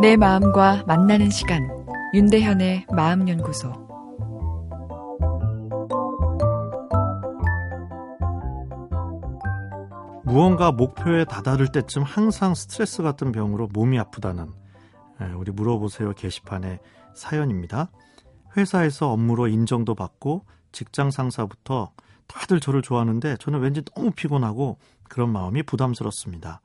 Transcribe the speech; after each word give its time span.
내 0.00 0.16
마음과 0.16 0.84
만나는 0.86 1.28
시간 1.28 1.68
윤대현의 2.14 2.86
마음연구소 2.94 3.68
무언가 10.24 10.70
목표에 10.70 11.24
다다를 11.24 11.72
때쯤 11.72 12.04
항상 12.04 12.54
스트레스 12.54 13.02
같은 13.02 13.32
병으로 13.32 13.66
몸이 13.72 13.98
아프다는 13.98 14.52
우리 15.36 15.50
물어보세요 15.50 16.12
게시판의 16.12 16.78
사연입니다. 17.14 17.90
회사에서 18.56 19.10
업무로 19.10 19.48
인정도 19.48 19.96
받고 19.96 20.44
직장 20.70 21.10
상사부터 21.10 21.90
다들 22.28 22.60
저를 22.60 22.82
좋아하는데 22.82 23.36
저는 23.38 23.58
왠지 23.58 23.82
너무 23.82 24.12
피곤하고 24.12 24.78
그런 25.08 25.30
마음이 25.32 25.64
부담스럽습니다. 25.64 26.60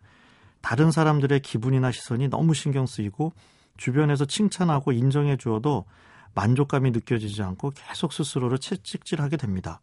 다른 0.64 0.91
사람들의 0.91 1.42
기분이나 1.42 1.92
시선이 1.92 2.29
너무 2.29 2.54
신경 2.54 2.86
쓰이고 2.86 3.33
주변에서 3.75 4.24
칭찬하고 4.24 4.93
인정해 4.93 5.36
주어도 5.36 5.86
만족감이 6.36 6.92
느껴지지 6.92 7.43
않고 7.43 7.71
계속 7.71 8.14
스스로를 8.14 8.57
채찍질하게 8.57 9.36
됩니다. 9.36 9.82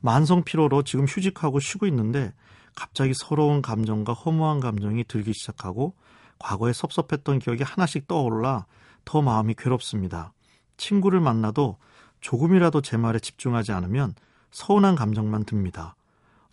만성 0.00 0.44
피로로 0.44 0.82
지금 0.82 1.06
휴직하고 1.06 1.58
쉬고 1.58 1.86
있는데 1.86 2.34
갑자기 2.76 3.14
서러운 3.14 3.62
감정과 3.62 4.12
허무한 4.12 4.60
감정이 4.60 5.04
들기 5.04 5.32
시작하고 5.32 5.94
과거에 6.38 6.74
섭섭했던 6.74 7.38
기억이 7.38 7.62
하나씩 7.62 8.06
떠올라 8.06 8.66
더 9.06 9.22
마음이 9.22 9.54
괴롭습니다. 9.56 10.34
친구를 10.76 11.20
만나도 11.20 11.78
조금이라도 12.20 12.82
제 12.82 12.98
말에 12.98 13.18
집중하지 13.20 13.72
않으면 13.72 14.14
서운한 14.50 14.96
감정만 14.96 15.44
듭니다. 15.44 15.96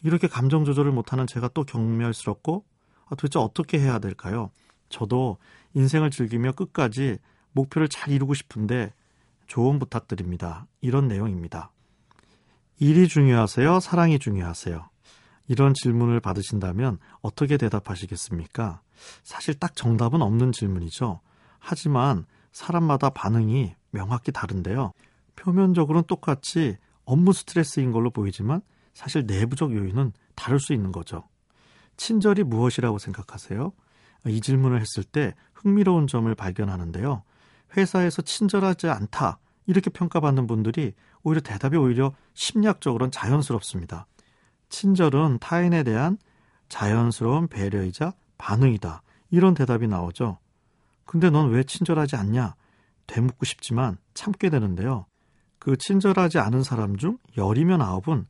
이렇게 0.04 0.28
감정 0.28 0.64
조절을 0.64 0.94
못하는 0.94 1.28
제가 1.28 1.50
또 1.50 1.66
경멸스럽고 1.66 2.64
아, 2.64 2.77
도대체 3.12 3.40
어떻게 3.40 3.80
해야 3.80 4.00
될까요? 4.00 4.52
저도 4.90 5.38
인생을 5.74 6.12
즐기며 6.12 6.54
끝까지 6.54 7.18
목표를 7.52 7.88
잘 7.88 8.14
이루고 8.14 8.34
싶은데 8.34 8.94
조언 9.48 9.80
부탁드립니다. 9.80 10.68
이런 10.82 11.08
내용입니다. 11.08 11.72
일이 12.80 13.08
중요하세요? 13.08 13.80
사랑이 13.80 14.20
중요하세요? 14.20 14.90
이런 15.48 15.74
질문을 15.74 16.20
받으신다면 16.20 17.00
어떻게 17.22 17.58
대답하시겠습니까? 17.58 18.82
사실 19.24 19.54
딱 19.56 19.76
정답은 19.76 20.22
없는 20.22 20.52
질문이죠. 20.52 21.22
하지만 21.60 22.26
사람마다 22.52 23.10
반응이 23.10 23.74
명확히 23.92 24.32
다른데요. 24.32 24.92
표면적으로는 25.36 26.06
똑같이 26.08 26.76
업무 27.06 27.32
스트레스인 27.34 27.92
걸로 27.92 28.10
보이지만 28.10 28.62
사실 28.94 29.26
내부적 29.26 29.74
요인은 29.74 30.12
다를 30.36 30.60
수 30.60 30.74
있는 30.74 30.92
거죠. 30.92 31.24
친절이 31.98 32.44
무엇이라고 32.44 33.00
생각하세요? 33.00 33.74
이 34.28 34.42
질문을 34.42 34.82
했을 34.82 35.04
때 35.04 35.36
흥미로운 35.54 36.08
점을 36.08 36.34
발견하는데요. 36.34 37.24
회사에서 37.76 38.22
친절하지 38.22 38.88
않다 38.88 39.40
이렇게 39.66 39.90
평가받는 39.90 40.48
분들이 40.48 40.94
오히려 41.24 41.42
대답이 41.42 41.76
오히려 41.78 42.14
심리학적으로는 42.34 43.12
자연스럽습니다. 43.12 44.08
친절은 44.70 45.40
타인에 45.40 45.84
대한 45.84 46.18
자연스러운 46.70 47.48
배려이자 47.48 48.14
반응이다. 48.38 49.02
이런 49.32 49.54
대답이 49.54 49.88
나오죠. 49.88 50.38
근데 51.06 51.30
넌 51.30 51.50
왜 51.50 51.64
친절하지 51.64 52.16
않냐? 52.16 52.56
되묻고 53.08 53.46
싶지만 53.46 53.98
참게 54.14 54.50
되는데요. 54.50 55.06
그 55.60 55.78
친절하지 55.78 56.40
않은 56.40 56.64
사람 56.64 56.98
중 56.98 57.18
열이면 57.36 57.82
아홉은 57.82 58.26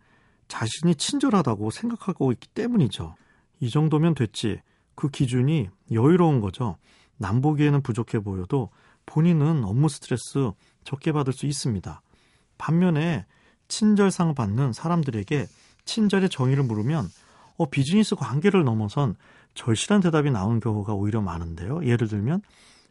자신이 0.47 0.95
친절하다고 0.95 1.71
생각하고 1.71 2.31
있기 2.31 2.47
때문이죠. 2.49 3.15
이 3.59 3.69
정도면 3.69 4.15
됐지. 4.15 4.61
그 4.95 5.09
기준이 5.09 5.69
여유로운 5.91 6.41
거죠. 6.41 6.77
남보기에는 7.17 7.81
부족해 7.81 8.19
보여도 8.19 8.69
본인은 9.05 9.63
업무 9.63 9.89
스트레스 9.89 10.51
적게 10.83 11.11
받을 11.11 11.33
수 11.33 11.45
있습니다. 11.45 12.01
반면에 12.57 13.25
친절상 13.67 14.35
받는 14.35 14.73
사람들에게 14.73 15.45
친절의 15.85 16.29
정의를 16.29 16.63
물으면 16.63 17.07
어, 17.57 17.69
비즈니스 17.69 18.15
관계를 18.15 18.63
넘어선 18.63 19.15
절실한 19.55 20.01
대답이 20.01 20.29
나오는 20.29 20.59
경우가 20.59 20.93
오히려 20.93 21.21
많은데요. 21.21 21.85
예를 21.85 22.07
들면 22.07 22.41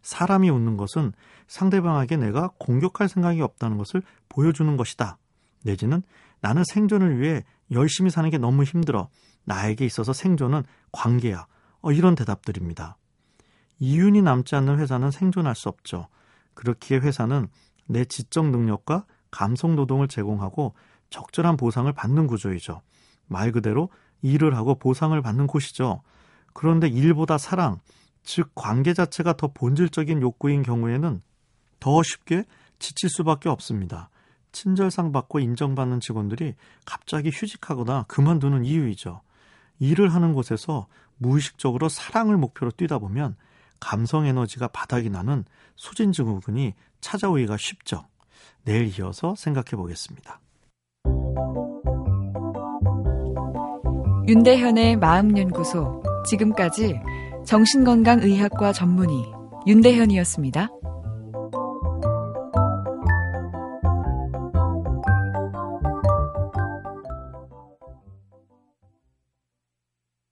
사람이 0.03 0.50
웃는 0.50 0.76
것은 0.76 1.12
상대방에게 1.47 2.16
내가 2.16 2.50
공격할 2.59 3.09
생각이 3.09 3.41
없다는 3.41 3.78
것을 3.78 4.03
보여주는 4.28 4.76
것이다. 4.76 5.19
내지는 5.62 6.03
나는 6.41 6.65
생존을 6.65 7.21
위해 7.21 7.44
열심히 7.71 8.10
사는 8.10 8.28
게 8.31 8.38
너무 8.38 8.65
힘들어. 8.65 9.09
나에게 9.46 9.84
있어서 9.86 10.12
생존은 10.12 10.64
관계야. 10.92 11.46
어, 11.80 11.92
이런 11.92 12.14
대답들입니다. 12.14 12.96
이윤이 13.78 14.22
남지 14.22 14.54
않는 14.56 14.78
회사는 14.78 15.10
생존할 15.10 15.54
수 15.54 15.68
없죠. 15.68 16.08
그렇기에 16.54 16.98
회사는 16.98 17.48
내 17.86 18.04
지적 18.04 18.50
능력과 18.50 19.04
감성 19.30 19.76
노동을 19.76 20.08
제공하고 20.08 20.74
적절한 21.10 21.56
보상을 21.56 21.90
받는 21.92 22.26
구조이죠. 22.26 22.82
말 23.26 23.52
그대로 23.52 23.90
일을 24.22 24.56
하고 24.56 24.74
보상을 24.76 25.20
받는 25.20 25.46
곳이죠. 25.46 26.02
그런데 26.52 26.88
일보다 26.88 27.38
사랑, 27.38 27.80
즉 28.22 28.50
관계 28.54 28.94
자체가 28.94 29.34
더 29.34 29.48
본질적인 29.48 30.22
욕구인 30.22 30.62
경우에는 30.62 31.20
더 31.78 32.02
쉽게 32.02 32.44
지칠 32.78 33.10
수밖에 33.10 33.48
없습니다. 33.48 34.08
친절상 34.52 35.12
받고 35.12 35.38
인정받는 35.38 36.00
직원들이 36.00 36.54
갑자기 36.86 37.30
휴직하거나 37.30 38.06
그만두는 38.08 38.64
이유이죠. 38.64 39.20
일을 39.78 40.14
하는 40.14 40.32
곳에서 40.32 40.87
무의식적으로 41.19 41.88
사랑을 41.88 42.37
목표로 42.37 42.72
뛰다 42.72 42.98
보면 42.98 43.37
감성 43.81 44.26
에너지가 44.26 44.69
바닥이 44.69 45.10
나는 45.10 45.44
소진 45.76 46.12
증후군이 46.12 46.75
찾아오기가 47.00 47.56
쉽죠. 47.56 48.04
내일 48.64 48.98
이어서 48.98 49.34
생각해 49.37 49.70
보겠습니다. 49.76 50.41
윤대현의 54.28 54.97
마음연구소 54.97 56.03
지금까지 56.26 57.00
정신건강의학과 57.47 58.72
전문의 58.72 59.25
윤대현이었습니다. 59.69 60.69